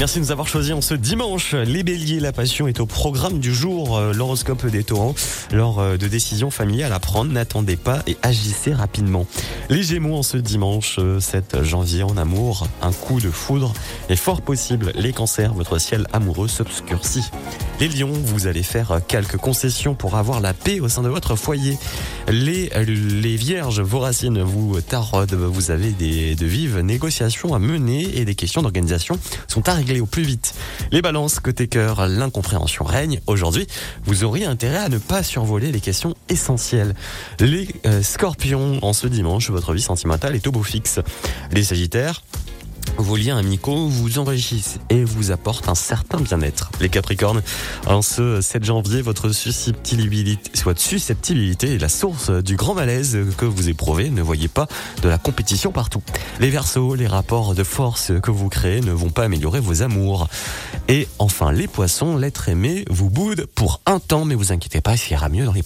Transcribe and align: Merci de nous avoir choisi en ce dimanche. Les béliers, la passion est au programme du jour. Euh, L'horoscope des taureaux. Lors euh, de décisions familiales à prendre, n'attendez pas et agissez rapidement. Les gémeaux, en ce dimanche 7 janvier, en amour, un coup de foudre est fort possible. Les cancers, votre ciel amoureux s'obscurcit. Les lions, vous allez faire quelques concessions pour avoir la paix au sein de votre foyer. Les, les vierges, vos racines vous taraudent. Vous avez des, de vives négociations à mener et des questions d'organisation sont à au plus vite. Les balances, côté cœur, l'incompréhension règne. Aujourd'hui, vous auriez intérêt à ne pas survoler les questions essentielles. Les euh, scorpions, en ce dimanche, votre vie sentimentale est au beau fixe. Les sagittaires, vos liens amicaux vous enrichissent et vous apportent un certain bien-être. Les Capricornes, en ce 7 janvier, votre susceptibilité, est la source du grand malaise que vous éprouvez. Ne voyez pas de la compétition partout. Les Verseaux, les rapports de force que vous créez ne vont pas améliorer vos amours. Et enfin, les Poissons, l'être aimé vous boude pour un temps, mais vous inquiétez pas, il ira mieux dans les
Merci 0.00 0.18
de 0.18 0.24
nous 0.24 0.32
avoir 0.32 0.48
choisi 0.48 0.72
en 0.72 0.80
ce 0.80 0.94
dimanche. 0.94 1.52
Les 1.52 1.82
béliers, 1.82 2.20
la 2.20 2.32
passion 2.32 2.66
est 2.66 2.80
au 2.80 2.86
programme 2.86 3.38
du 3.38 3.54
jour. 3.54 3.98
Euh, 3.98 4.14
L'horoscope 4.14 4.64
des 4.64 4.82
taureaux. 4.82 5.14
Lors 5.52 5.78
euh, 5.78 5.98
de 5.98 6.08
décisions 6.08 6.50
familiales 6.50 6.94
à 6.94 6.98
prendre, 6.98 7.30
n'attendez 7.30 7.76
pas 7.76 8.02
et 8.06 8.16
agissez 8.22 8.72
rapidement. 8.72 9.26
Les 9.68 9.82
gémeaux, 9.82 10.16
en 10.16 10.22
ce 10.22 10.38
dimanche 10.38 10.98
7 11.18 11.64
janvier, 11.64 12.02
en 12.02 12.16
amour, 12.16 12.66
un 12.80 12.92
coup 12.92 13.20
de 13.20 13.30
foudre 13.30 13.74
est 14.08 14.16
fort 14.16 14.40
possible. 14.40 14.90
Les 14.94 15.12
cancers, 15.12 15.52
votre 15.52 15.76
ciel 15.76 16.06
amoureux 16.14 16.48
s'obscurcit. 16.48 17.24
Les 17.78 17.88
lions, 17.88 18.12
vous 18.12 18.46
allez 18.46 18.62
faire 18.62 19.00
quelques 19.06 19.36
concessions 19.36 19.94
pour 19.94 20.16
avoir 20.16 20.40
la 20.40 20.54
paix 20.54 20.80
au 20.80 20.88
sein 20.88 21.02
de 21.02 21.10
votre 21.10 21.36
foyer. 21.36 21.78
Les, 22.28 22.70
les 22.86 23.36
vierges, 23.36 23.80
vos 23.80 23.98
racines 23.98 24.40
vous 24.40 24.80
taraudent. 24.80 25.34
Vous 25.34 25.70
avez 25.70 25.90
des, 25.90 26.34
de 26.36 26.46
vives 26.46 26.78
négociations 26.80 27.54
à 27.54 27.58
mener 27.58 28.18
et 28.18 28.24
des 28.24 28.34
questions 28.34 28.62
d'organisation 28.62 29.18
sont 29.46 29.68
à 29.68 29.74
au 29.98 30.06
plus 30.06 30.22
vite. 30.22 30.54
Les 30.92 31.02
balances, 31.02 31.40
côté 31.40 31.66
cœur, 31.66 32.06
l'incompréhension 32.06 32.84
règne. 32.84 33.20
Aujourd'hui, 33.26 33.66
vous 34.04 34.22
auriez 34.22 34.44
intérêt 34.44 34.76
à 34.76 34.88
ne 34.88 34.98
pas 34.98 35.24
survoler 35.24 35.72
les 35.72 35.80
questions 35.80 36.14
essentielles. 36.28 36.94
Les 37.40 37.66
euh, 37.86 38.02
scorpions, 38.02 38.78
en 38.82 38.92
ce 38.92 39.08
dimanche, 39.08 39.50
votre 39.50 39.72
vie 39.72 39.82
sentimentale 39.82 40.36
est 40.36 40.46
au 40.46 40.52
beau 40.52 40.62
fixe. 40.62 41.00
Les 41.50 41.64
sagittaires, 41.64 42.22
vos 43.00 43.16
liens 43.16 43.36
amicaux 43.36 43.88
vous 43.88 44.18
enrichissent 44.18 44.78
et 44.90 45.04
vous 45.04 45.30
apportent 45.30 45.68
un 45.68 45.74
certain 45.74 46.18
bien-être. 46.18 46.70
Les 46.80 46.88
Capricornes, 46.88 47.42
en 47.86 48.02
ce 48.02 48.40
7 48.40 48.64
janvier, 48.64 49.02
votre 49.02 49.30
susceptibilité, 49.30 51.74
est 51.74 51.78
la 51.78 51.88
source 51.88 52.30
du 52.30 52.56
grand 52.56 52.74
malaise 52.74 53.18
que 53.36 53.44
vous 53.44 53.68
éprouvez. 53.68 54.10
Ne 54.10 54.22
voyez 54.22 54.48
pas 54.48 54.66
de 55.02 55.08
la 55.08 55.18
compétition 55.18 55.72
partout. 55.72 56.02
Les 56.38 56.50
Verseaux, 56.50 56.94
les 56.94 57.06
rapports 57.06 57.54
de 57.54 57.64
force 57.64 58.12
que 58.22 58.30
vous 58.30 58.48
créez 58.48 58.80
ne 58.80 58.92
vont 58.92 59.10
pas 59.10 59.24
améliorer 59.24 59.60
vos 59.60 59.82
amours. 59.82 60.28
Et 60.88 61.08
enfin, 61.18 61.52
les 61.52 61.68
Poissons, 61.68 62.16
l'être 62.16 62.48
aimé 62.48 62.84
vous 62.90 63.10
boude 63.10 63.46
pour 63.54 63.80
un 63.86 64.00
temps, 64.00 64.24
mais 64.24 64.34
vous 64.34 64.52
inquiétez 64.52 64.80
pas, 64.80 64.94
il 64.94 65.12
ira 65.12 65.28
mieux 65.28 65.44
dans 65.44 65.52
les 65.52 65.62